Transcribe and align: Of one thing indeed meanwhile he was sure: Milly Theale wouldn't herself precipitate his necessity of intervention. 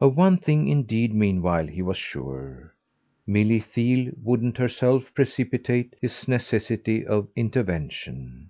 Of 0.00 0.16
one 0.16 0.38
thing 0.38 0.66
indeed 0.66 1.12
meanwhile 1.14 1.66
he 1.66 1.82
was 1.82 1.98
sure: 1.98 2.72
Milly 3.26 3.60
Theale 3.60 4.12
wouldn't 4.22 4.56
herself 4.56 5.12
precipitate 5.12 5.92
his 6.00 6.26
necessity 6.26 7.04
of 7.04 7.28
intervention. 7.36 8.42